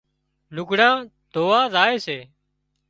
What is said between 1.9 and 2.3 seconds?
سي